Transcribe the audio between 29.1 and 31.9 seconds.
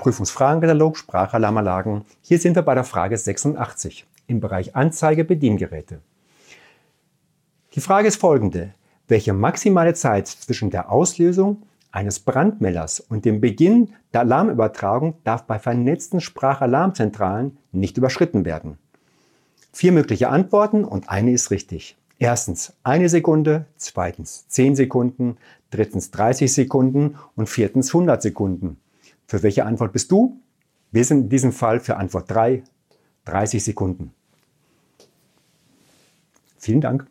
Für welche Antwort bist du? Wir sind in diesem Fall